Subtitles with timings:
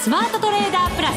[0.00, 1.14] スマートトレーダープラス。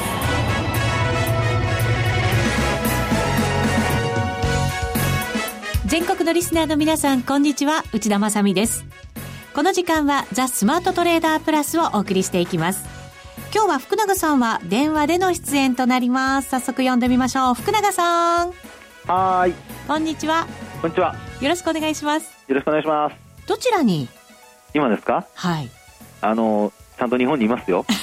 [5.86, 7.84] 全国のリスナーの皆さんこんにちは。
[7.94, 8.84] 内田まさです。
[9.54, 12.84] この時間はザ・スマートトレーダープラスをお送りしていきます。
[13.54, 16.50] 今日は福永さんは電話での出演となります。
[16.50, 17.54] 早速呼んでみましょう。
[17.54, 18.52] 福永さん。
[19.06, 19.54] はい。
[19.88, 20.48] こんにちは。
[20.82, 21.16] こんにちは。
[21.40, 22.32] よろしくお願いします。
[22.48, 23.16] よろしくお願いします。
[23.46, 24.10] どちらに？
[24.74, 25.28] 今ですか？
[25.36, 25.70] はい。
[26.22, 27.84] あのちゃんと日本にいますよ。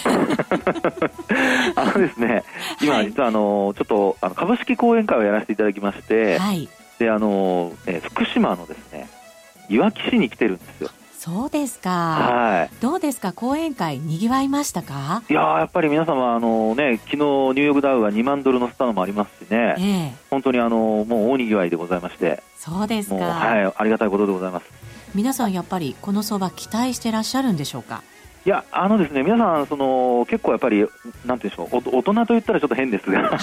[1.77, 2.43] あのですね
[2.83, 6.69] 今、実はあのちょっとあの株式講演会をやらせていただきまして、はい。
[6.99, 9.09] であの、えー福島のですね
[9.69, 10.91] いわき市に来てるんですよ。
[11.17, 11.91] そうですか。
[11.91, 13.33] はどうですか？
[13.33, 15.23] 講演会にぎわいましたか？
[15.29, 19.77] いいやーやっぱり皆様あのね昨日ニューヨークダウが2万ドル乗せたのもありますしね。
[19.79, 20.15] ええ。
[20.29, 22.43] 本当にあのもう大にぎわいでございまして。
[22.59, 24.67] そうですか、はいありがたいことでございます。
[25.15, 28.03] 皆さんやっぱりこの相場期待してらっしゃるんでしょうか？
[28.47, 30.87] いや、あのですね、皆さん、その結構やっぱり、
[31.27, 33.33] なんていうんでしょう、お大人と言ったらちょっと変ですが、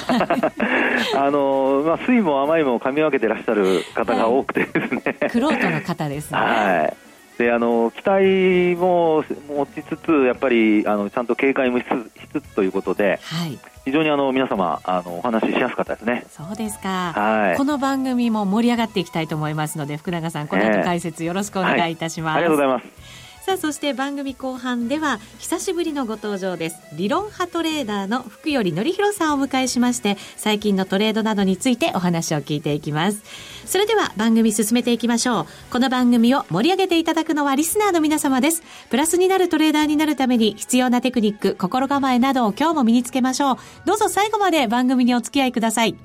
[1.15, 6.37] あのまあ、酸いも甘いも噛み分けてらっしゃる方が多くてですね、クロートの方ですね。
[6.37, 7.05] はい。
[7.37, 13.59] であの期待も持ちつつ、やっぱりあのちゃんと警戒もしつしつつということで、はい。
[13.83, 16.25] 非常にあの皆様あのお話ししやすかったですね。
[16.29, 17.57] そうですか、はい。
[17.57, 23.24] この番組も盛り上がっていきたいと思いますので福永さんこの後解説よろしくお願いいたします、ありがとうございます。
[23.45, 26.77] さあそして番組後半では久しぶりのご登場です。
[26.93, 33.21] 理論派トレーダーの福頼則弘さんをお迎えしまして最近のトレードなどについてお話を聞いていきます。
[33.67, 35.45] それでは番組進めていきましょう。
[35.69, 38.63] この番組を盛り上げていただくのはリスナーの皆様です。
[38.89, 43.57] プラスになるトレーダーになるために必要なテクニック心構えなどを今日も身につけましょう。
[43.85, 45.95] どうぞ最後まで番組にお付き合いください。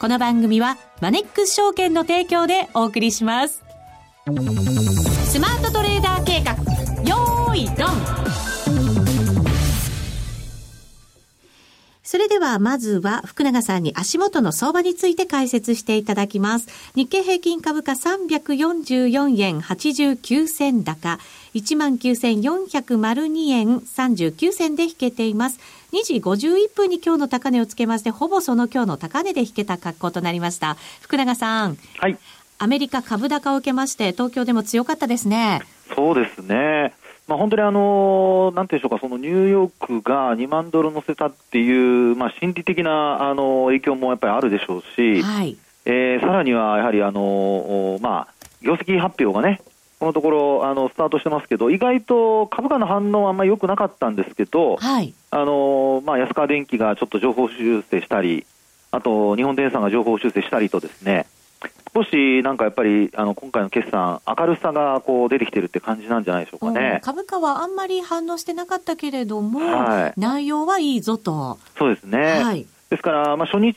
[0.00, 3.62] この番組はマネックス証券の提供でお送りします。
[5.26, 6.67] スマートトレーダー計画。
[7.58, 7.88] いドン
[12.04, 16.66] それではまずは福永さんに足元の相場について解説していただきます。
[16.94, 21.18] 日経平均株価344円89銭高、
[21.54, 25.60] 19,402円39銭で引けています。
[25.92, 30.78] 2時51分に今日の高値をつけまして、ほぼその今日の高値で引けた格好となりました。
[31.02, 32.16] 福永さん、はい、
[32.56, 35.60] アメリカ株高を受けまして、東京でも強かったですね。
[35.94, 36.94] そうですね。
[37.28, 45.56] まあ、本当にあの、なんていうんでしょうか、そのニューヨークが2万ドル乗せたっていう、まあ、心理的なあの影響もやっぱりあるでしょうし、はい。
[45.84, 49.60] えーさらにはやはりあの、おまあ、業績発表がね、
[50.00, 55.12] このところあのスタートしてますけど、意外と株価の反応はあんまり良くなかったんですけど、はい。
[55.30, 58.46] あのまあ、安川電機がちょっと情報修正したり、
[58.90, 61.26] あと日本電産が情報修正したりとですね、
[61.94, 67.00] 少しなんかやっぱりあの今回の決算、明るさがこう出てきてるって感じなんじゃないでしょうかね。
[67.02, 71.58] 株価はあんまり反応してなかったけれども、はい内容はいいぞと。
[71.76, 72.40] そうですね。
[72.42, 72.66] はい。
[72.90, 73.74] ですから、まあ、初日、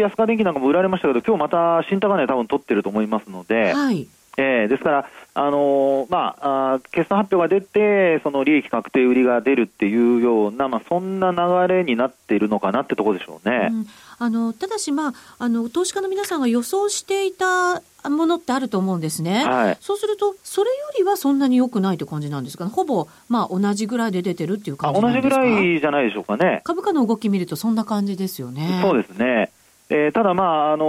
[0.00, 4.08] 安川電機なんかも売られましたけど、今日また新高値多分取ってると思いますので、はい。
[4.36, 13.68] えーですから、あのーまあ、あー決算発表が出て、その利益確定売りが出るっていうような、まあ、そんな流れになっているのかなってところでしょうね。
[13.70, 13.86] うん
[14.16, 19.44] あのただし、まあ、あの投資家の皆さんが予想していたものってあると思うんですね。
[19.44, 25.38] はいそうすると、それよりはそんなに良くないという感じなんですか、ほぼ、まあ、同じぐらいで出てるっていうあ同じぐ感じなんですか？
[25.40, 26.60] らいじゃないでしょうかね。
[26.62, 28.78] 株価の動き見るとそんな感じですよね。
[28.82, 29.50] そうですね。
[29.90, 30.84] えーただ、まああの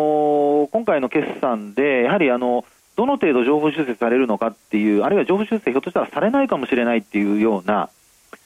[0.68, 2.64] ー今回の決算で、やはりあの
[2.96, 7.90] どの程度情報修正されるのかっていう、あるいは情報修正ひょっとしたらされないかもしれないっていうような、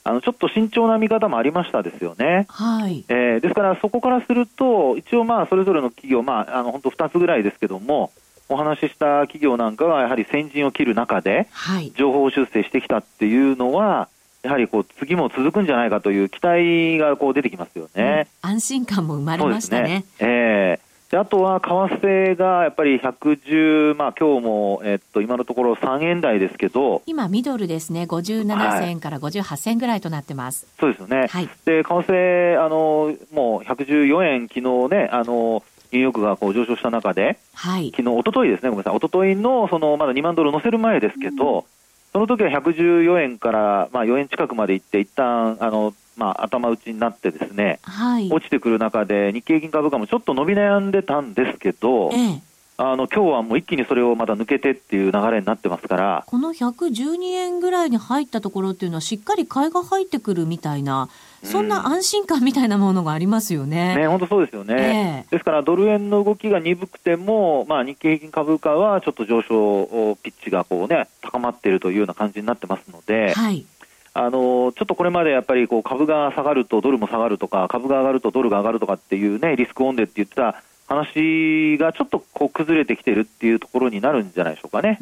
[0.03, 2.47] あのちょっと慎重な見方もありましたですよね。
[2.49, 3.05] はい。
[3.09, 8.11] えーですから、そこからすると、一応、まあそれぞれの企業、まあ、あの本当、2つぐらいですけども、
[8.47, 11.91] お話しした企業なんかは、やはり先陣を切る中で、はい。
[11.95, 14.07] 情報修正してきたっていうのは、
[14.41, 18.27] やはりこう次も続くんじゃないかという期待がこう出てきますよね。
[18.43, 20.05] うん安心感も生まれましたね。
[20.19, 30.67] ええであとは為替がやっぱり110、まあ今日も、えっと、今のところ3円台ですけど、今、ミドルですね、57銭から58銭ぐらいとなってます。
[30.79, 31.25] そうですよね。
[31.27, 31.49] はい。
[31.65, 37.89] で、為替、あの、もう114円、昨日ね、あの、ニューヨークがこう上昇した中で、はい。
[37.89, 41.65] 昨日、一昨日ですね、ごめんなさい、一昨日の、その、まだ2万ドル乗せる前ですけど、
[42.13, 48.29] その時は114円から、まあ4円近くまで行って、一旦、あの、まあ頭打ちになってですね、はい。
[48.29, 52.41] 落ちてくる中で、日経平均株価もちょっと伸び悩んでたんですけど、ええ。
[52.81, 61.09] あの今日はもう一気にそれをまた抜けてっていう流れになってますから、この112円ぐらいに入ったところっていうのは、しっかり買いが入ってくるみたいな、
[61.43, 63.97] そんな安心感みたいなものがありますよね。
[63.97, 65.25] ね、本当そうですよね。
[65.29, 73.65] えですから、ドル円の動きが鈍くても、まあ、日経平均株価はちょっと上昇ピッチがこう、ね、高まっているというような感じになってますので、はい。
[74.13, 84.99] あのちょっとこれまでやっぱりこう株が下がるとドルも下がるとか、株が上がるとドルが上がるとかっていうね、リスクオンでって言った話がちょっとこう崩れてきてるっていうところになるんじゃないでしょうかね。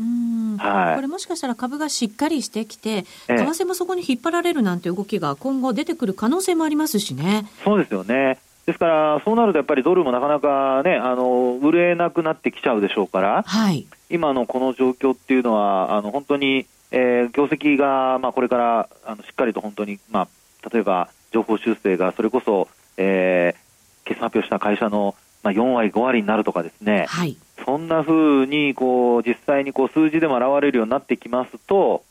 [0.60, 7.48] はい、これもしかしたら株がしっかりしてきて、為替もそこに引っ張られるなんて動きが今後出てくる可能性もありますしね。
[7.64, 8.40] そうですよね。
[8.66, 22.68] ですから、そうなるとやっぱりドルもなかなかね、あの、売れなくなってきちゃうでしょうから、はい、今のこの状況っていうのは、あの、本当に、えー、業績が、まあ、これから、あの、しっかりと本当に、まあ、例えば、情報修正がそれこそ、
[22.98, 32.04] えー、決算発表した会社の、まあ、4割、5割になるとかですね、はい、そんなふうに、こう、実際にこう、数字でも現れるようになってきますと、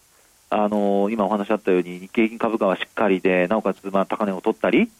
[0.50, 4.90] あの、今お話あったように、日経平均株価はしっかりで、なおかつ、まあ、高値を取ったり、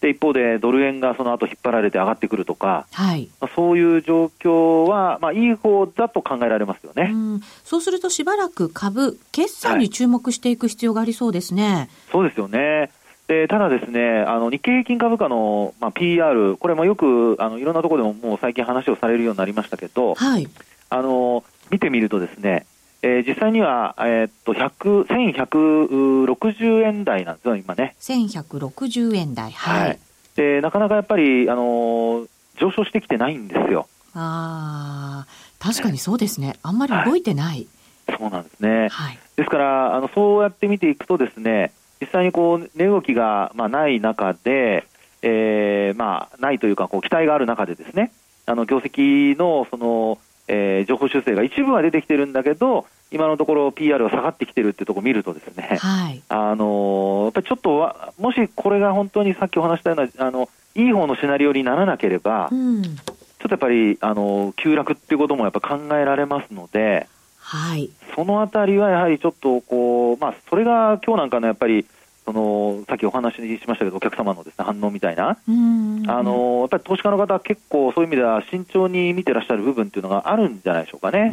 [0.00, 3.28] で一方でドル円がその後引っ張られて上がってくるとか、はい。
[3.40, 7.12] まあ、そういう状況は、まあ、いい方だと考えられますよね。
[7.14, 11.74] うそうするとしばらく株、決算に注目していく必要がありそうですね。
[11.74, 12.90] はい、そうですよね。
[13.28, 20.48] でただ、ですねあの日経平均株価の、まあ、PR、これもよくあのいろんなところでももう最近話をされるようになりましたけど、はい、
[20.90, 22.66] あの見てみるとですね
[23.02, 25.06] えー、実際には、えー、っと、100、
[26.24, 27.94] 1160円台なんですよ、今ね。
[28.00, 29.52] 1160円台。
[29.52, 29.88] はい。
[29.88, 29.98] はい、
[30.36, 32.28] で、なかなかやっぱり、あのー、
[32.58, 33.86] 上昇してきてないんですよ。
[34.14, 35.26] ああ、
[35.58, 36.56] 確かにそうですね。
[36.62, 37.68] あんまり動いてない。
[38.06, 38.88] はい、そうなんですね。
[38.88, 39.18] はい。
[39.36, 44.86] ですから、あの、そうやって見ていくとですね、実際にこう、値動きが、まあ、ない中で、
[45.22, 48.12] えー、まあ、ないというか、こう、期待がある中でですね、
[48.46, 62.96] あの、業績の、その、えー、情報修正が一部は出てきてるんだけど、今のところ PR が下がってきてるっていうところを見るとですね、はい、あのやっぱりちょっとは、もしこれが本当にさっきお話したような、あのいい方のシナリオにならなければ、うん、ちょっ
[63.42, 67.06] とやっぱりあの急落っていうこともやっぱ考えられますので、
[67.38, 71.86] はい、そのあたりはやはりちょっとこう、まあ、それが今日なんかのやっぱり、
[72.26, 81.32] そのさっきお話ししましたけど、お客様のです、ね、反応みたいな、あのやっぱり投資家の方は結構そういう意味では慎重に見てらっしゃる部分っていうのがあるんじゃないでしょうかね。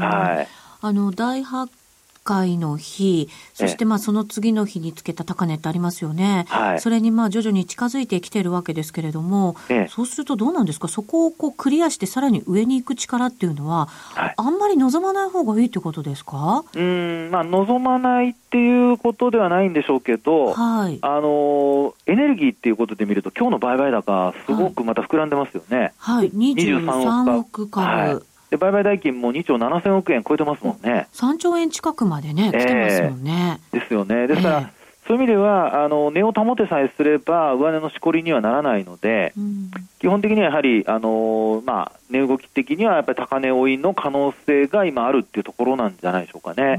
[0.00, 0.48] はい。
[0.80, 1.81] あの大発
[2.24, 6.46] 会の日、そしてまあその次の日につけた高値ってありますよね。
[6.48, 9.56] はい、それにまあ徐々に近づいてきてるわけですけれども、
[9.88, 10.88] そうするとどうなんですか？
[10.88, 16.64] そこをこうクリアしてさらに上に行く力っていうのは、はい、あんまり望まない方がいいってことですか？
[16.74, 25.92] うん、まあ望まないっていうことではないんでしょうけど、はい、あの、エネルギーっていうことで見ると今日の売買高すごくまた膨らんでますよね。
[25.98, 27.86] はい、23億株。
[27.86, 31.08] はいで売買代金も2兆7000億円超えてますもんね。
[31.14, 33.60] 3兆円近くまでね、来てますもんね。
[33.72, 34.26] えー、ですよね。
[34.26, 39.70] ですから、えー、そういう意味では、あの、値を保てさえすれば、上値のしこりにはならないので、うん、
[40.00, 46.76] 基本的にはやはり、あの、まあ、値動き的にはやっぱり高値追いの可能性が今あるっていうところなんじゃないでしょうかね。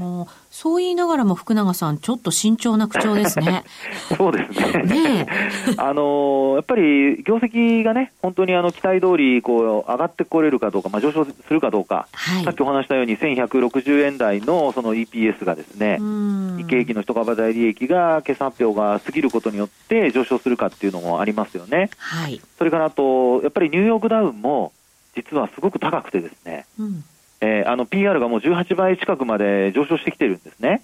[0.54, 3.64] そう言いながらも福永さん、ちょっと慎重な口調ですね。
[4.16, 4.84] そうですね。
[4.84, 5.26] ね
[5.78, 15.98] あのやっぱり業績がね、本当にあの期待通りこう上がってこれるかどうか、まあ、上昇するかどうか、はい、さっきお話したように1160円台のその EPS がですね、
[16.56, 21.90] 日経平均の一株当利益が決算発表が過ぎることによって上昇するかっていうのもありますよね。
[21.98, 24.70] はい、それからあと、やっぱりニューヨークダウンも
[25.16, 27.04] 実はすごく高くてですね、うん
[27.44, 30.82] えー、あの PR がもう18倍近くまで上昇してきてるんですね。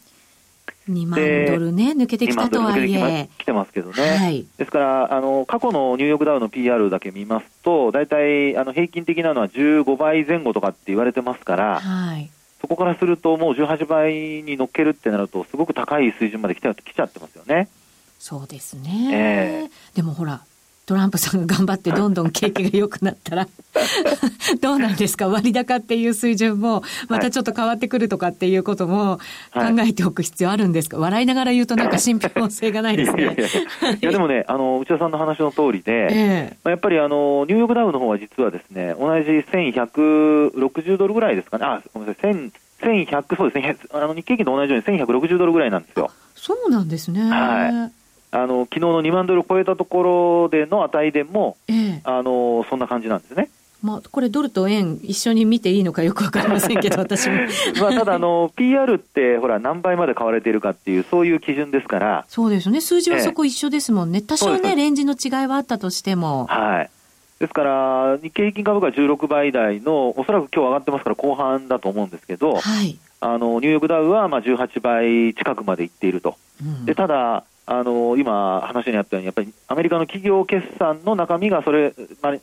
[0.89, 3.29] 2万ドルね、抜けてきたとはいえ。
[3.39, 4.03] 来てますけどね。
[4.03, 14.13] はい、ですから、あの、過去のニューヨークダウの PR だけ見ますと、大体、あの、平均的なのは15倍前後とかって言われてますから、はい、そこからすると、もう18倍
[14.43, 17.69] に乗っけるってなると、すごく高い水準まで来ち来ちゃってますよね。
[18.19, 19.11] そうですね。
[19.13, 20.43] えー、でもほら、
[20.87, 23.47] トランプさんが頑張ってどんどん景気が良くなったら
[24.61, 25.29] どうなんですか？
[25.29, 29.19] 割高っていう水準もまたちょっと変わってくるとかっていうことも
[29.55, 33.37] 考えておく必要あるんですか、はい、笑いながら言うとなんか信憑性がないですね。
[34.03, 42.33] いやでもね、あの内田さんの話の通りで、えー、やっぱりあのニューヨークダウの方は実はですね、同じ1160ドルぐらいですかね、あ、ごめんなさい、
[42.83, 46.11] 1100、そうですね、あの日経平均と同じように1160ドルぐらいなんですよ。
[46.35, 47.31] そうなんですね。
[47.31, 48.00] はい。
[48.33, 53.51] あの昨日の2万ドルを超えたところでの値でも、ええ、あのそんな感じなんですね。
[53.83, 57.37] まあ、これ、ドルと円、一緒に見ていいのかよく分かりませんけど、 私も。
[57.81, 66.45] まあただあの、PR って、ほら、何倍まで買われているかっていう、そういう基準ですから、そうですね、数字はそこ一緒ですもんね、え、多少ね、レンジの違いはあったとしても。
[66.51, 66.91] はい。
[67.39, 81.95] ですから、日経平均株価16倍台の、おそらく今日上がってますから、後半だと思うんですけど、はい、あのニューヨークダウはまあ18倍近くまでいっていると、うん、でただ、あの今、話にあったように、やっぱりアメリカの企業決算の中身がそれ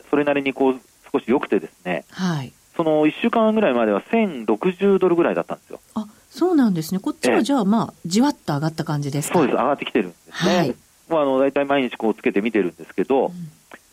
[0.09, 0.79] それなりにこう
[1.12, 5.79] 少し良くてですね、はい、その1週間ぐらいまでは1060ドルぐらいだったんですよ。
[5.95, 7.00] あそうなんですね。
[7.00, 9.39] こっちはじゃあ、まあ、じわっと上がった感じですか？
[9.39, 10.57] そうです、上がってきてるんですね。
[10.57, 10.75] はい、
[11.09, 13.33] まあ、あの大体毎日こうつけて見てるんですけど、うん、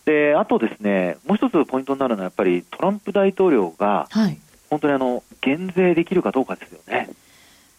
[0.05, 4.39] であとですね、もう一つポイントになるのは、やっぱりトランプ大統領が、はい、
[4.69, 7.09] 本当にあの減税できるかどうかですよね。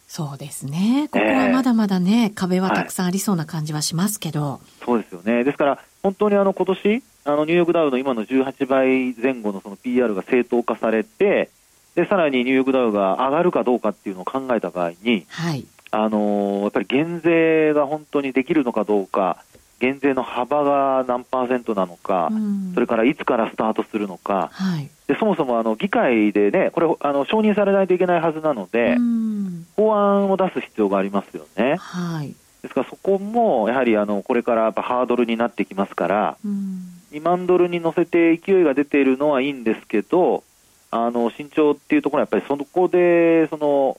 [0.06, 1.08] そうですね。
[1.10, 4.42] ここはまだまだね、えー、壁はたくさんありそうな感じはしますけど。
[4.42, 5.44] はい、そうですよね。
[5.44, 11.50] ですから、本当にあの今年、あのニューヨークダウの今の18倍前後のその PR が正当化されて、
[11.96, 15.66] で、さらにニューヨークダウが上がるかどうかっていうのを考えた場合に、はい。
[15.90, 19.42] あのー、やっぱり減税が本当にできるのかどうか、
[19.78, 31.76] 減税の幅が何パーセントなのか、うん、それからいつからスタートするのか、はい、でそもそもあの議会でね、これあの、承認されないといけないはずなので、うん、法案を出す必要がありますよね。
[31.76, 36.80] はい、ですからそこもやはりあのこれからやっぱハードルになってきますから、うん、
[37.12, 40.42] 2万ドルに乗せて勢いが出ているのはいいんですけど、
[40.90, 43.98] あの慎重っていうところはやっぱりそこでその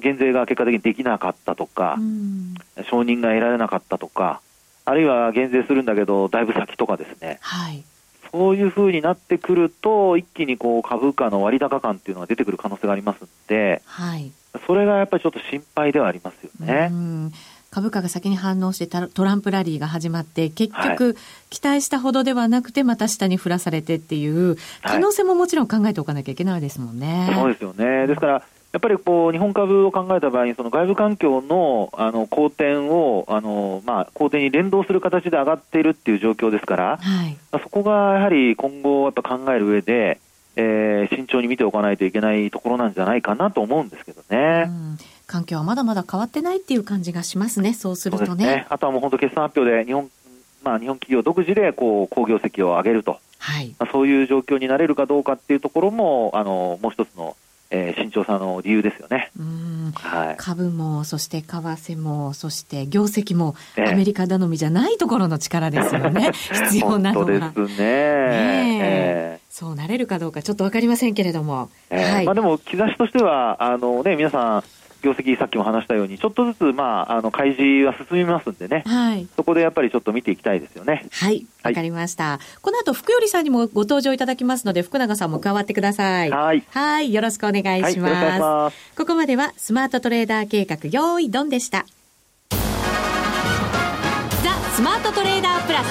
[0.00, 1.96] 減税が結果的にできなかったとか、
[2.90, 4.40] 承認が得られなかったとか、
[4.84, 7.84] あるいは減税するんだけど、だいぶ先とかですね、はい、
[8.30, 14.30] そういうふうになってくると、一気にこう株価の割高感っていうのが出てくる可能性がありますんで、はい、
[14.66, 16.90] それがやっぱりちょっと心配ではありますよね。
[17.70, 21.16] 株価が先に反応してトランプラリーが始まって、結局、
[21.50, 27.28] 期待したほどではなくて、また下に振らされてっていう可能性ももちろん考えておかなきゃいけないですもんね。
[27.34, 28.06] そうですよね。
[28.06, 28.42] ですから、
[28.74, 40.18] やっぱりこう日本株を考えた場合に、その外部環境のあの好転をあの、まあ、好転に連動する形で上がっているっていう状況ですから、はい、そこがやはり今後、やっぱ考える上で、
[40.56, 44.68] えー、慎重に見ておかないといけないところなんじゃないかなと思うんですけどね。
[45.28, 48.44] 環境はまだまだ変わってないっていう感じがしますね、そうするとね。
[48.44, 48.66] ね。
[48.70, 50.10] あとはもう本当、決算発表で日本、
[50.64, 53.72] まあ、日本企業独自でこう好業績を上げると、はい。
[53.78, 57.36] まあ、そういう状況になれるかどうかっていうところも、あのもう一つの
[57.74, 59.32] えー、慎重さの理由ですよね。
[59.94, 66.30] はい、株も、そして為替も、そして業績も、アメリカ頼みじゃないところの力ですよね。
[66.70, 67.26] 必要なのは。
[67.26, 67.76] ですね。
[67.76, 71.68] ねえー、そうなれるかどうかちょっとわかりませんけれども。
[71.90, 74.64] えー、はい、まあでも、兆しとしては、あのね、皆さん、
[75.04, 81.06] 業績、さっきも話したように、ちょっとずつ、まあ、あの開示は進みますんでね、はい、そこでやっぱりちょっと見ていきたいですよね。
[81.12, 82.40] はい、わ、かりました。
[82.62, 86.30] この後、福頼さんにもご登場いただきますので、福永さんも加わってください。
[86.30, 86.64] はい。
[86.70, 88.14] はい、よろしくお願いします。
[88.14, 91.84] はい、ますここまでは、スマートトレーダー計画、用意ドンでした。
[92.50, 92.56] ザ・
[94.74, 95.86] スマートトレーダープラス。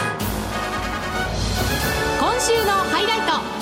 [2.19, 3.52] 今週のハイライト。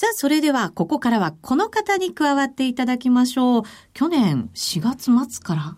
[0.00, 3.62] さあ、それでは、ここからはこの方に加わっていただきましょう。
[3.94, 5.76] 去年4月末から、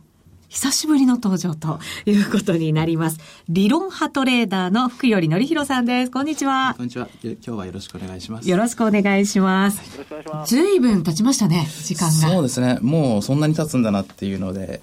[0.50, 3.19] 久しぶりの登場ということになります。
[3.49, 6.11] 理論派トレーダーの福頼則弘さんです。
[6.11, 6.75] こんにちは。
[6.77, 7.09] こんにちは。
[7.23, 8.50] 今日はよろしくお願いします。
[8.50, 9.79] よろしくお願いします。
[9.79, 10.55] よろしくお願いします。
[10.55, 12.29] ずいぶん経ちましたね、時間が。
[12.29, 12.79] そうですね。
[12.83, 14.83] もうそんなに経つんだなっていうので、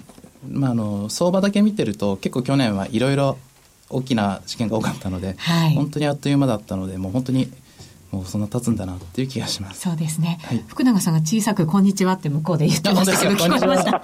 [0.50, 3.38] まあ、あの、相場だけ見てると、結構去年はいろいろ
[3.92, 7.52] 大きな試験が多かったので、はい、本当にあっという間だったので、もう本当に
[8.12, 9.82] もうそんな経つんだなっていう気がします。
[9.82, 10.40] そうですね。
[10.44, 14.02] はい、福永さんが小さくこんにちはって向こうで言ってましたけど、聞こえました。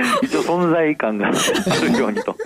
[0.22, 1.30] 一応存在感があ
[1.84, 2.36] るようにと。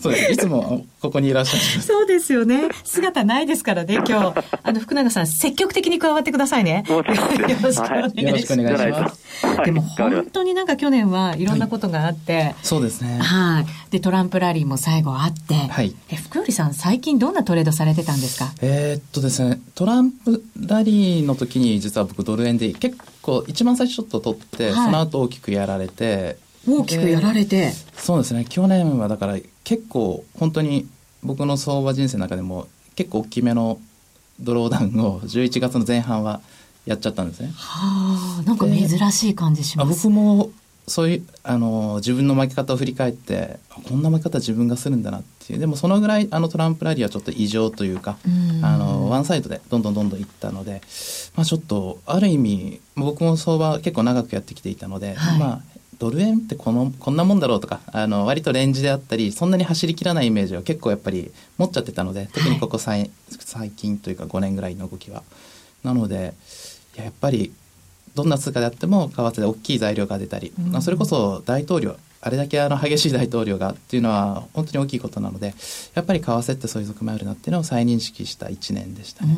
[0.00, 0.32] そうです。
[0.32, 1.82] いつもここにいらっしゃる。
[1.82, 2.68] そうですよね。
[2.84, 4.44] 姿ないですからね、今日。
[4.62, 6.84] あの、福永さん、積極的に加わってくださいね。
[6.88, 8.20] よろしくお願いします。
[8.20, 9.64] よろしくお願いします。
[9.64, 12.36] でも本当になんか去年はいろんなことがあって。
[12.36, 13.18] はい、そうですね。
[13.18, 13.66] はい。
[13.90, 15.54] で、トランプラリーも最後あって。
[15.54, 15.94] はい。
[16.10, 18.52] え、福頼さん、最近どんなトレードされてたんですか？
[18.60, 27.72] えー、っとですね、トランプラリーの時に実は僕ドル円で結構一番最初ちょっと取って、はい、その後大きくやられて、大きくやられて。
[27.96, 28.44] そうですね。
[28.48, 30.86] 去年はだから結構本当に
[31.22, 33.78] 僕の相場人生の中でも結構大きめの
[34.40, 36.40] ドローダウンを 11月の前半は
[36.84, 37.52] やっちゃったんですね。
[37.54, 40.04] はあなんか珍しい感じします。
[40.04, 40.50] 僕も
[40.88, 43.58] そういうあの自分の負け方を振り返って
[43.88, 45.58] こんな負け方自分がするんだなっていう。
[45.58, 48.18] でもそのぐらいあのトランプラリーはちょっと異常というか
[48.62, 50.80] あのワンサイドでどんどんどんどんいったので、
[51.34, 55.62] まあ、ちょっとある意味僕も相場結構長くやってきていたので、はい、まあ
[55.98, 65.22] ドル円ってこのこんなもんだろうとかあの割とレンジであったりそんなに走りきらないイメージを結構やっぱり持っちゃってたので特にここ最,、最近というか5年ぐらいの動きは。
[65.82, 66.34] なので
[66.96, 67.52] やっぱり
[68.14, 75.54] どんな通貨であっても為替で大きい材料が出たり、うん、それこそ大統領あれだけあの激しい大統領がっていうのは本当に大きいことなので
[75.94, 79.34] やっぱり為替ってそういう側面あるなっていうのを再認識した1年でしたね。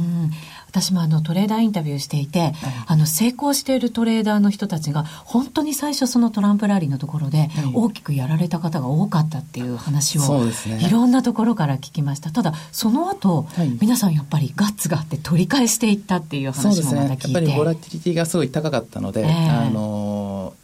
[0.68, 2.52] 私もあのトレーダーインタビューしていて、はい、
[2.86, 10.46] あの成功しているトレーダーの人たちが本当に最初そのトランプラリーのところで大きくやられた方が多かったっていう話を、は
[10.80, 12.30] い、いろんなところから聞きました。
[12.30, 20.54] ただその後、はい、皆さんやっぱりガッツがあって取り返していったっていう話もまた聞いて、ね、やっぱりボラティリティがすごい高かったので、えー、あの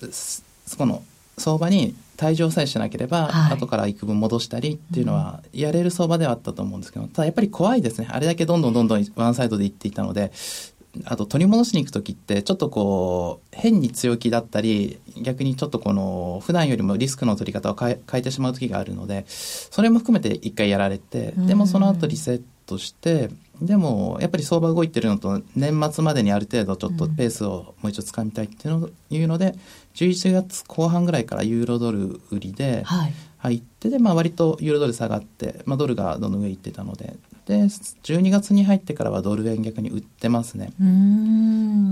[0.66, 1.02] そこの
[1.38, 8.08] 相場に退場さえしなければ、はい、後から幾分戻したりっていうのはやれる相場ではあったと思うんですけど、ただやっぱり怖いですね。
[8.10, 10.32] あれだけどんどんどんどんワンサイドでいっていたので、
[11.06, 23.30] あと取り戻しに行く時ってちょっとこう変に強気だったり逆にちょっとこの普段よりもリスクの取り方を変え変えてしまう時があるのでそれも含めて一回やられてでもその後リセットして
[23.60, 29.54] でもやっぱり相場動いてるのと年末までにある程度ちょっとペースをもう一度つかみたいっていうの,、いうので
[29.94, 32.82] 11月後半ぐらいからユーロドル売りで
[33.38, 37.14] 入って、でまあ割とユーロドル下がって、まあ、ドルがどんどん上行ってたので
[37.46, 40.72] で12月に入ってからはドル円逆に売ってますね。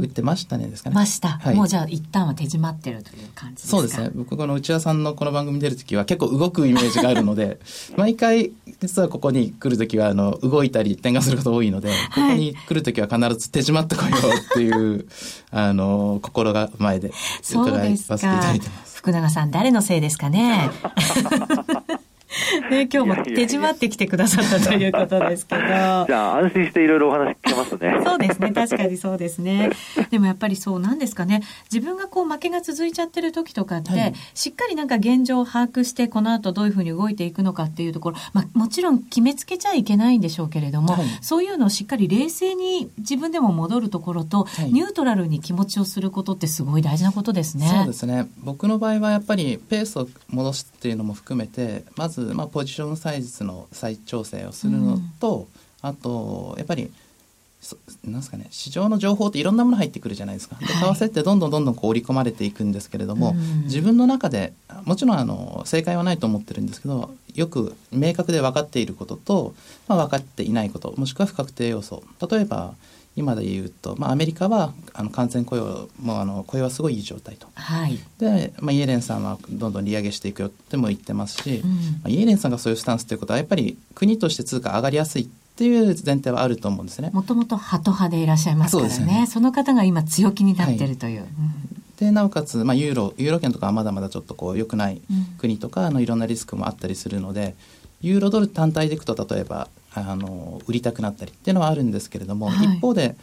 [0.01, 0.95] 売ってましたねですかね。
[0.95, 3.77] ました、はい、もうじゃあ一旦は手締まってるという感じですか？
[3.77, 4.11] そうですね。
[4.15, 7.59] 僕この内田さんのこの番組出る時は結構動くイメージがあるので
[7.97, 15.07] 毎回実はここに来る時はあの動いたり転換すること多いので、はい、ここに来る時は必ず手締まってこようっていう
[15.53, 17.13] あの心が前で
[17.51, 18.97] 伺いさせていただいてます。
[18.97, 20.71] 福永さん誰のせいですかね？
[22.71, 25.63] ね、 今日も手締まってきてくださったということですけど。
[25.67, 28.01] じゃあ、安心していろいろお話聞けますね。
[28.05, 28.53] そうですね。
[28.53, 29.71] 確かにそうですね。
[30.11, 31.43] でもやっぱりそうなんですかね。
[31.73, 47.69] 自分がこう負けが続いちゃってる時とかって、はい、しっかりなんか現状を把握して、この後どういうふうに動いていくのかっていうところ、まあもちろん決めつけちゃいけないんでしょうけれども、はい、そういうのをしっかり冷静に自分でも戻るところと、はい、ニュートラルに気持ちをすることってすごい大事なことですね。
[47.69, 48.29] そうですね。
[48.39, 55.49] 僕の場合はやっぱりペースを戻すっていうのも含めて、まず、まあポジションサイズの再調整をするのと、
[55.83, 56.91] うん、あとやっぱり
[58.05, 60.57] なんですかね市場の情報っていろんなもの入ってくるじゃないですか。
[60.57, 64.53] で為替ってどんどんどんどんこう織り込まれていくんですけれども、うん、自分の中で
[64.85, 69.55] もちろんあの正解はないと思ってるんですけどよく明確で分かっていることと、
[69.87, 72.03] まあ、分かっていないこともしくは不確定要素。
[72.29, 72.75] 例えば
[73.15, 87.11] 今で言うと、まあ、アメリカはあの完全雇用もあの雇用はすごいいい状態と、はい、で、まあ、イエレンさんはどんどん利上げしていくよっても言ってますし、うん、まあ、イエレンさんがそういうスタンスということはやっぱり国として通貨上がりやすいっていう前提はあると思うんですね。
[87.13, 88.95] もともとハト派でいらっしゃいますからね。
[88.95, 89.27] そね。
[89.31, 91.21] その方が今強気になってるという。
[91.21, 91.29] はい
[92.03, 95.01] でなおかつ、まあ、ユーロユーロ圏とかはまだまだちょっとこう良くない
[95.39, 97.55] 国とか、あのいろんなリスクもあったりするので
[98.01, 103.17] ユーロドル単体でいくと例えばあの売りたくなったりっていうのはあるんですけれども、はい、一方で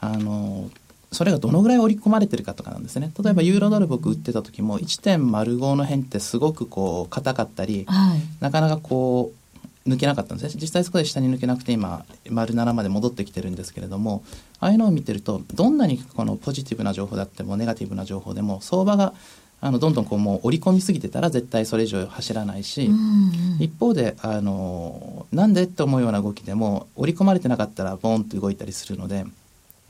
[0.00, 0.70] あの
[1.12, 3.12] それがどのぐらい織り込まれてるかとかなんですね。
[3.22, 10.60] 例えばユーロドル僕売ってた時も1.05の辺ってすごくこう硬かったり、はい、なかなかこう抜けなかったんですね。
[10.60, 14.24] 実際そこで下に抜けなくて今丸7まで戻ってきてるんですけれども
[14.58, 19.14] ああいうのを見てるとどんなにこのポジティブな情報だってもネガティブな情報でも相場が
[19.60, 29.24] あのどんどんこうもう織り込みすぎてたら絶対それ以上走らないし、うんうん、一方であのなんでって思うような動きでも織り込まれてなかったらボーンと動いたりするので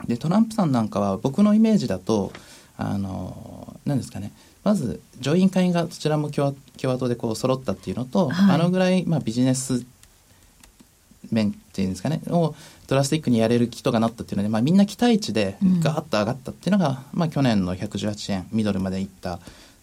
[0.07, 2.31] でトランプさんなんかは僕のイメージだと
[2.77, 4.31] あの何ですかね
[4.63, 9.85] まず上院下院がどちらも共和共和党でこう揃ったっていうのと、はい、あのぐらい、まあ、ビジネス
[11.31, 12.55] 面っていうんですかねを
[12.87, 19.39] ドラスティックにやれる人がなったっていうので、まあ、みんな期待値でガーッと上がったっていうのが、うん、まあ、去年の118円ミドルまでいった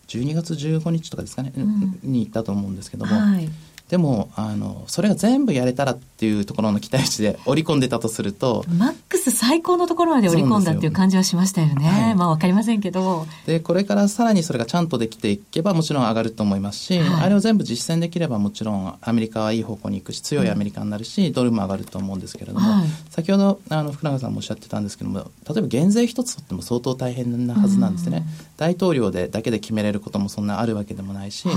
[0.09, 3.48] 12月15日とかですかね、うん、に行ったと思うんですけども、はい、
[3.94, 13.24] でもあのそれが全部やれたらっていうところの期待値で織り込んでたとするとマックス最高のところまで織り込んだっていう感じはしましたよね、はい、まあ分かりませんけど。
[13.46, 28.24] でこれからさらにそれがちゃんとできていけばもちろん上がると思いますし、はい、あれを全部実践できればもちろんアメリカはいい方向に行くし強いアメリカになるし、うん、ドルも上がると思うんですけれども、はい、先ほどあの福永さんもおっしゃってたんですけども例えば減税一つとっても相当大変なはずなんですね、うん、
[28.57, 31.48] 大統領でだけで決めれることもそんなあるわけでもないし、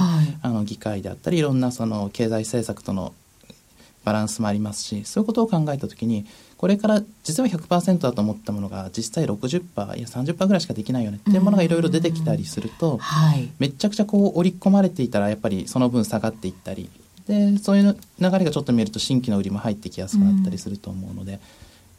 [0.41, 3.13] あの議会であったりいろんなその経済政策との
[4.03, 16.89] バランスもありますしそういうことを考えた時にこれから実は100%だと思ったものが実際60%いや30%ぐらいしかできないよねっていうものがいろいろ出てきたりすると、はい、めちゃくちゃこう織り込まれていたらやっぱりその分下がっていったり
[17.27, 21.41] でそういう流れがちょっと見えると新規の売りも入ってきやすくなったりすると思うので、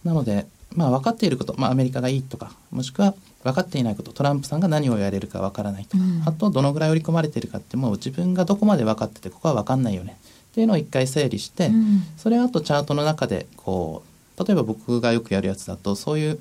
[0.02, 3.14] なのでまあ分かっていること、まあ、アメリカがいいとかもしくは
[3.44, 10.18] 分かっていないことトランプさんが何をやれるか分からないとか、あとどのぐらい織り込まれているかってもう自分がどこまで分かっててここは分かんないよね。
[10.50, 14.02] っていうのを一回整理して、うん、それをあとチャートの中でこ
[14.36, 16.38] う例えば僕がよくやるやつだとそういう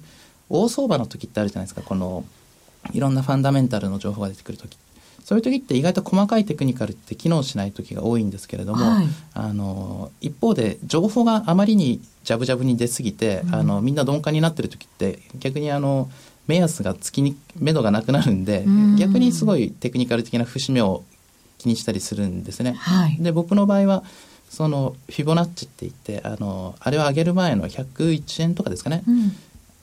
[0.49, 1.81] 大相場の時ってあるじゃないですか。
[1.81, 2.25] この
[2.93, 4.77] いろんなファンダメンタルの情報が出てくる時。
[5.23, 16.09] そういう時って意外と細かいテクニカルって機能しない時が多いんですけれども、はい、あの一方で情報があまりにジャブジャブに出過ぎて、うん、あのみんな鈍感になってる時って逆にあの
[16.47, 18.95] 目安が月に目処がなくなるんで、ん。
[18.95, 21.03] 逆にすごいテクニカル的な節目を
[21.57, 22.73] 気にしたりするんですね。
[22.73, 24.03] はい、で僕の場合は
[24.49, 29.31] そのフィボナッチって言ってあのあれを上げる前の101円とかですかね、うん、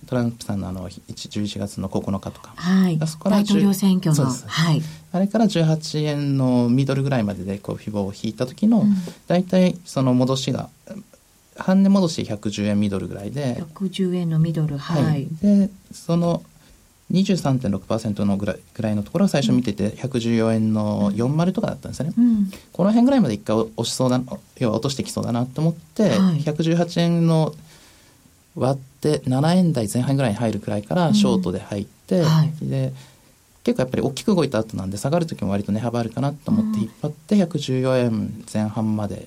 [0.06, 8.94] トランプさんのあの11月の9日とか、はい、そこから大統領選挙の、はい、あれから18円のミドルぐらいまででこうフィボを引いた時の、うん、
[9.26, 10.70] 大体その戻しが
[11.56, 13.62] 半値戻し110円ミドルぐらいで。
[13.74, 14.76] 110円のミドル。
[14.76, 16.42] はい、はい、でその
[17.12, 24.20] 23.6%のぐらいぐらいのところを最初見てて、114円の40とかだったんですよね、うん、この辺ぐらいまで一回押しそうだ
[24.58, 27.54] 要は落としてきそうだなと思って、はい、118円の
[28.56, 32.92] 割って7円台前半ぐらいに入るくらいからショートで入って、うんはい、で
[33.64, 39.26] 結構やっぱり大きく動いた後なんで下がる時も割と値幅あるかなと思って引っ張って114円前半まで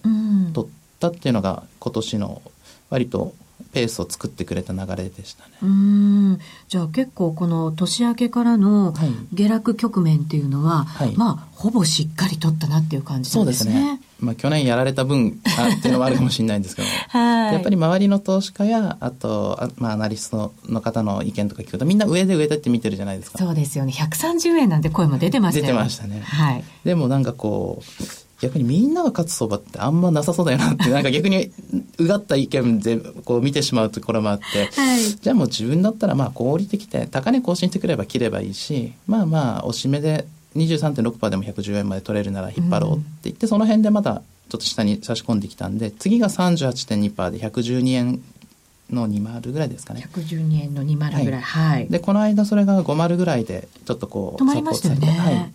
[0.54, 2.42] 取ったっていうのが今年の
[2.90, 3.34] 割と
[3.74, 5.52] ペースを作ってくれた流れでしたね。
[5.62, 8.94] うんじゃあ結構この年明けからの
[9.34, 13.72] 下落局面っていうのは、はい、まあほぼしっかり取ったなっていう感じなんですね。
[13.72, 14.02] そうですね。
[14.20, 23.38] まあ去年やられた分あっていうのもあるかもしれないんですけど、 はい、やっぱり周りの投資家やあとあまあアナリストの方の意見とか聞くとみんな上で上でって見てるじゃないですか。
[23.38, 23.94] そうですよね。
[23.94, 25.68] 130円なんて声も出てましたよね。
[25.68, 26.22] 出てましたね。
[26.22, 26.64] はい。
[26.84, 31.52] でもなんかこう逆にみんなが勝つ相場ってあんまなさそうだよなってなんか逆に
[31.98, 48.22] うがった意見でこう見てしまうところもあって、はい、じゃあもう自分だったらまあこう降りてきて高値更新してくれば切ればいいしまあまあおしめで23.6%でも110円まで取れるなら引っ張ろうって言って、うん、その辺でまだちょっと下に差し込んできたんで次が38.2%で112円
[48.92, 50.08] の20ぐらいですかね。
[50.14, 51.42] 112円の20ぐらい。
[51.42, 55.52] はい、でこの間それが50ぐらいでちょっとこう止まりましたよね、はい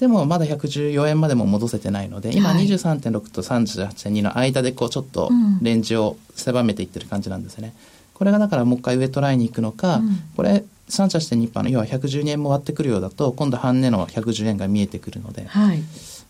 [0.00, 5.30] でもまだ114円までも戻せてないので今23.6と38.2の間でこうちょっと
[5.62, 7.74] レンジを狭めていってる感じなんですね。
[8.12, 15.46] これがだからもう一回上トライに行くのか、うん、これ38.2%の要は112円も割ってくるようだと今度半値の110円が見えてくるので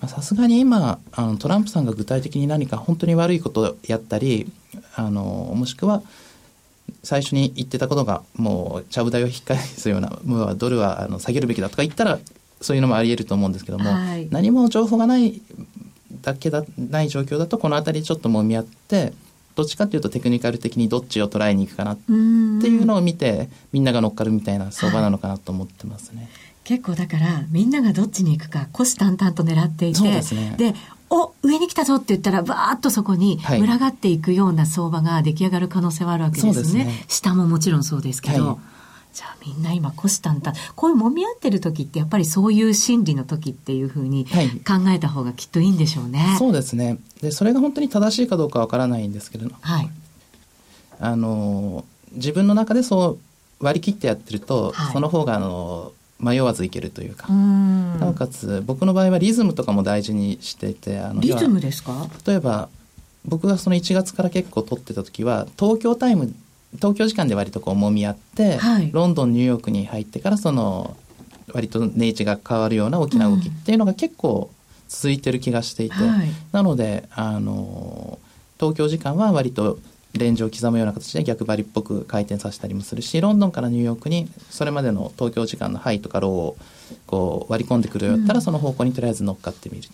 [0.08, 4.50] さすがに今あのトランプさんが具体的に何か本当に悪いことをやったり
[4.94, 6.02] あのもしくは
[7.02, 12.18] 最初に言ってたことがもうちゃぶ台を引っ返すようなもうドルはあの下げるべきだとか言ったら
[12.60, 15.40] そういうのもあり得ると思うんですけども、はい、何も情報がない
[16.22, 19.12] だけだない状況だとこの辺りちょっともみ合って
[19.54, 26.22] どっちかっていうとテクニカル的にどっちを捉えに行くかなっていうのを見てみんなが乗っかるみたいな相場なのかなと思ってますね。
[26.22, 26.28] はい、
[26.64, 30.02] 結構だからみんながどっちに行くか虎視眈々と狙っていて
[30.56, 30.76] で、ね、
[31.08, 36.84] お上に来たぞって言ったらバーッとそこに群がっていくような相場が出来上がる可能性はあるわけですね。
[36.84, 38.46] ね下ももちろんそうですけど。
[38.46, 38.56] はい
[39.16, 44.32] じゃあみんな今虎視眈々こういう揉み合ってる時ってやっぱりそういう心理の時っていうふうに考
[44.94, 46.18] えた方がきっといいんでしょうね。
[46.18, 46.98] はい、そうですね。
[47.22, 49.90] でそれが本当に正しいかどうかわからないんですけれど、はい、
[51.00, 53.18] あの自分の中でそ
[53.60, 57.26] う割り切ってやってると、はい、その方があの迷わずいけるというか。
[57.32, 62.06] なおかつ僕の場合はリズムとかも大事にしていてあのリズムですか？
[62.26, 62.68] 例えば
[63.24, 66.34] 僕がその1月から結構撮ってた時は東京タイム
[66.76, 70.96] 東京時間で割とこう揉み合って、はい、ロンドンニューヨークに入ってからその
[71.52, 74.50] 割と値位置が変わるような大きな動きっていうのが結構
[74.88, 78.18] 続いてる気がしていて、うんはい、なのであの
[78.58, 79.78] 東京時間は割と
[80.14, 86.56] レンジを刻むような形で逆張りっぽく回転させたりもするしロンドンからニューヨークにそれまでの東京時間のハイとかローを
[87.06, 89.88] こう割り込んでくるようだったら、その方向にとりあえず乗っかってみる。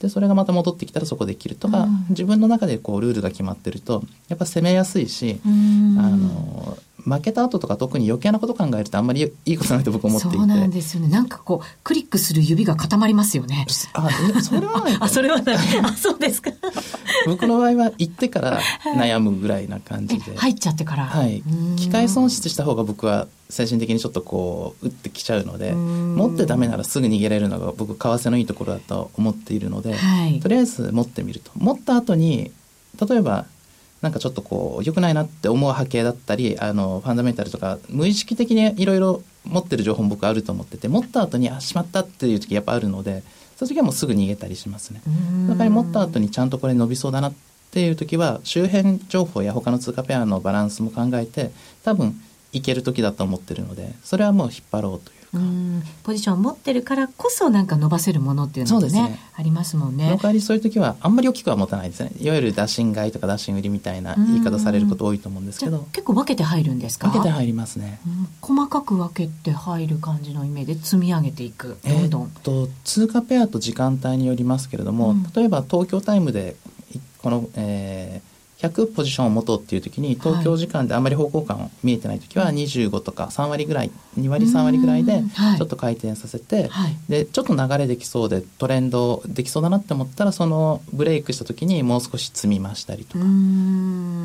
[0.00, 10.36] でそれがまた戻ってきたらそこで切るとか、うん、自分の中でこうルールが決まってるとやっぱ攻めやすいし、あの負けた後とか特に余計なこと考えるとあんまりいいことないと僕思っていて。
[10.36, 11.08] そうなんですよね。
[11.08, 13.64] なんかこうクリックする指が固まりますよね。
[13.94, 14.10] あ
[14.42, 15.56] それはないあそれはない。
[15.82, 16.50] あそうですか。
[17.26, 20.36] 僕の場合は行ってから悩むぐらいな感じで。
[20.36, 21.06] 入っちゃってから。
[21.06, 21.42] はい。
[21.76, 31.50] 機械損失した方が僕は精神的にちょっとこう打ってきちゃうので持ってダメならすぐ逃げられるのが僕為替のいいところだと思っているので、はい、とりあえず持ってみると。
[31.54, 32.50] 持った後に
[33.08, 33.46] 例えば
[34.02, 43.22] なんかちょっとこう良くないなって思う波形だったりあのファンダメンタルとか無意識的にいろいろ持ってる情報も僕あると思ってて持った後にあしまったっていう時やっぱあるので
[43.56, 45.00] そういう時はもうすぐ逃げたりしますね。
[45.48, 47.34] だから持った後にちゃんとこれ伸びそうだなっ
[47.70, 51.50] ていう時は周辺情報や他の通貨ペアのバランスも考えて
[51.82, 52.20] 多分
[52.52, 55.16] いける時だと思ってるのでそれはもう引っ張ろうというか。
[56.04, 60.04] ポジションを持ってるからこそなんか伸ばせるものっていうのがねねありますもんね。
[60.04, 62.12] その代わりそういう時はあんまり大きくは持たないですね。
[62.18, 65.86] いわゆる打診買いとか打診売りみたいな言い方されること多いと思うんですけど。
[65.92, 67.08] 結構分けて入るんですか？
[67.08, 72.22] 分けて入りますね、うん、細かく分けて入る感じのイメージで積み上げていくどんどん。
[72.34, 76.56] えー、と通貨ペアと時間帯によりますけれども、うん、例えば東京タイムで
[77.20, 85.22] この、えー、100ポジションを持とうっていう時に東京時間であまり方向感見えてない時は25とか3割ぐらい2割3割ぐらいで
[85.58, 93.24] ちょっと回転させて、はい、でちょっと流れできそうでトレンドできそうだなって思ったらそのブレイクした時にもう少し積み増したりとか。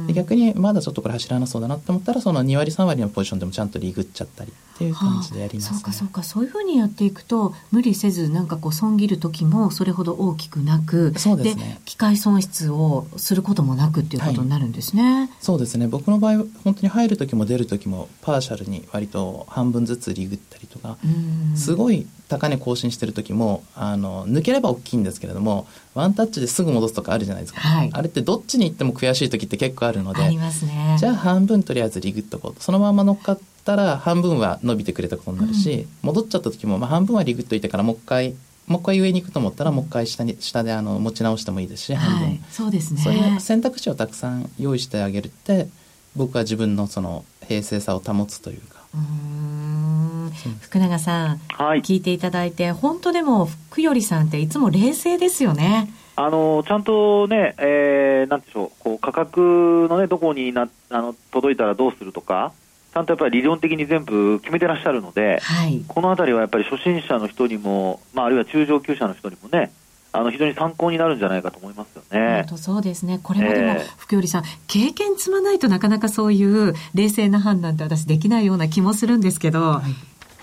[0.07, 6.23] で逆にまだちょっとこれ走らなそうだなって思ったらその2割3割のポジションでもちゃんとリグっちゃったりっていう感じでやります、ね、そうかそうか。
[6.23, 11.81] そういうふうにやっていくと無理せずなんかこう損切る時もそれほど大きくなくそうですね。
[11.85, 15.87] 機械損失をすることもなくっていうことになるんですね、はい、そうですね。
[15.87, 20.97] 僕の場合本当に入る時も出る時もパーシャルに割と半分ずつリグったりとか
[21.55, 30.39] すごい高値更新してる時もあの抜ければ大きいんですけれどもワンタッチですぐ戻すとかあるじゃないですか、はい、あれってどっちに行っても悔しい時って結構あるので、ね、
[30.97, 32.55] じゃあ半分とりあえずリグっとこう。
[32.55, 38.35] とそのまま乗っかったら半分は伸びてくれたことになるし、うん、戻っちゃった時も、まあ、半分はリグっといてからもう一回
[38.71, 43.01] もう一回上に行くと思ったらもう一回下に下であの持ち直してもいいですし半分、はい、そうですね。
[43.01, 45.67] そういう選択肢をたくさん用意してあげるって
[46.15, 48.81] 僕は自分のその平静さを保つというか。
[48.95, 50.31] うん。
[50.61, 55.93] 福永さん、はい、聞いていただいて本当でも福頼さんっていつも冷静ですよね。
[56.15, 62.51] あのちゃんとね、えー、なんでしょう、こう価格のね、どこになあの届いたらどうするとか、
[62.93, 69.71] ちゃんとやっぱり理論的に全部決めてらっしゃるので、はい、このあたりはやっぱり初心者の人にも、まあ、あるいは中上級者の人にもね、
[70.13, 72.45] あの非常に参考になるんじゃないかと思いますよね。
[72.57, 73.19] そうですね。
[73.23, 79.61] これまでも、福頼さん、経験積まないとなかなかそういう冷静な判断って私できないような気もするんですけど。
[79.61, 79.95] はい、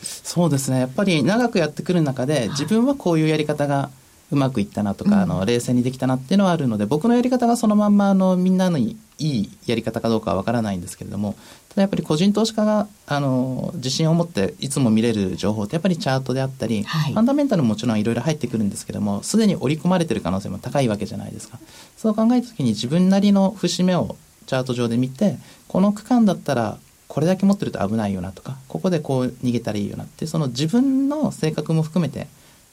[0.02, 0.80] そうですね。
[0.80, 3.90] やっぱり長くやってくる中で、自分はこういうやり方が
[4.30, 11.34] うまくいったなとか、うん、あの冷静にできたなっていうのはあるので僕のやり方がそのまんまあのみんなのいいやり方かどうかはわからないんですけれども
[11.70, 21.58] ただやっぱり個人投資家があの自信を持っていつも見れる情報ってやっぱりチャートであったり、はい、ファンダメンタルももちろんいろいろ入ってくるんですけどもすでに織り込まれてる可能性も高いわけじゃないですか。
[21.96, 25.36] そう考えた時に自分なりの節目をチャート上で見て
[25.66, 32.28] この区間だったらこれだけ持ってると危ないよなとかここでこう逃げたらいいよなってその自分の性格も含めて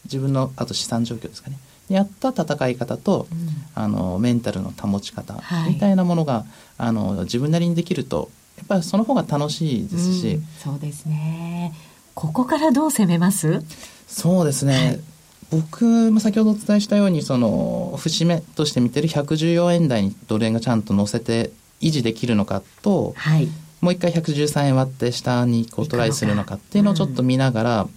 [0.05, 1.57] 自分のあと資産状況ですかね。
[1.89, 6.45] やった戦い方と、うん、あのメンタルの保ち方みたいなものが、はい、
[6.79, 11.73] あの自分なりにできるとやっぱりその方が楽しいですし、うん、そうですね。
[12.15, 13.61] ここからどう攻めます？
[14.07, 14.99] そうですね、はい、
[15.51, 23.47] 僕も先ほどお伝えしたようにその節目として見てる114円台にドル円がちゃんと乗せて維持できるのかと、はい、
[23.81, 27.89] もう一回113円割って下にこうトライするのかっていうのをちょっと見ながら、うん、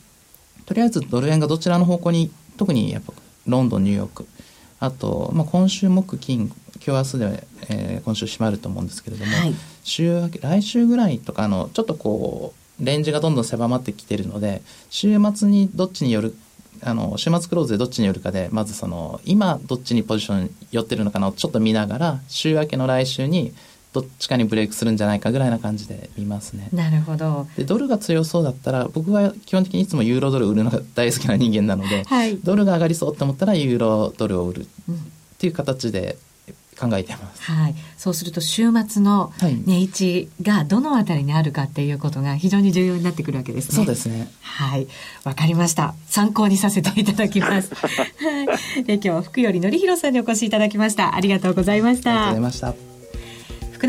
[0.68, 3.14] とりあえずドル円がどちらの方向に特にやっぱ
[3.46, 4.26] ロンドン、ニューヨーク、
[4.80, 6.52] あと、まあ、今週木金、
[6.86, 16.34] 今日明日で、えー、今週閉まると思うんですけれども、はい、週明け、来週ぐらいとかの、ちょっとこう、レンジがどんどん狭まってきてるので、週末にどっちによる、
[16.82, 23.54] あの、週末クローズでどっちによるかで、まずその、今どっちにポジション寄ってるのかなをちょっと見ながら、週明けの来週に、
[23.92, 26.68] どっちかにブレイクするんじゃないかぐらいな感じで見ますね。
[26.72, 27.46] なるほど。
[27.56, 34.66] でドルが強そうだったら僕は基本的にいつもユーロドル売るのが大好きな人間なので、はい、ドルが上がりそうって思ったらユーロドルを売るっ
[35.38, 36.18] ていう形で
[36.78, 37.42] 考えてます。
[37.42, 37.74] はい。
[37.96, 43.74] そうすると週末の値位置がどのあたりにあるかっていうことが非常に重要になってくるわけですね。
[43.74, 44.30] そうですね。
[44.40, 44.86] はい。
[45.24, 45.94] わかりました。
[46.06, 47.74] 参考にさせていただきます。
[47.74, 47.88] は
[48.78, 48.84] い。
[48.84, 51.14] で今日は福頼則弘さんにお越しいただきました。
[51.14, 52.10] ありがとうございました。
[52.10, 52.87] ありがとうございました。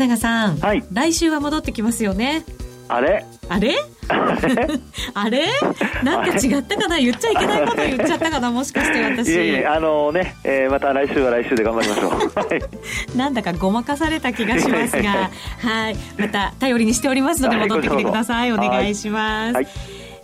[0.00, 2.42] 福永さん、はい、来週は戻ってきますよね。
[2.88, 3.26] あれ？
[3.50, 3.76] あれ？
[5.12, 5.46] あれ？
[6.02, 6.98] なんか違ったかな？
[6.98, 8.50] 言っちゃいけないこと言っちゃったかな？
[8.50, 9.28] もしかして私。
[9.28, 12.12] いえいえあのね、えー、また来週は来週で頑張りましょう。
[13.14, 15.28] なんだかごまかされた気がしますが。
[15.60, 15.96] はい。
[16.18, 18.52] また頼りにしておりますので戻ってきてください。
[18.52, 19.66] お願いします、はい、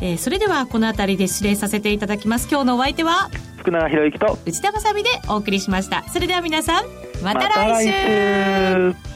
[0.00, 2.48] えー、それではこの辺りで指令させていただきます。
[2.50, 3.28] 今日のお相手は？
[3.58, 6.04] 福永博之と内田まさでお送りしました。
[6.08, 6.84] それでは皆さん
[7.22, 9.15] また来週